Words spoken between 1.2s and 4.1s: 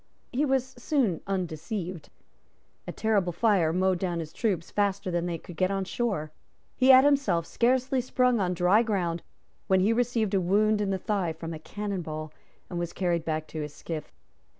undeceived. A terrible fire mowed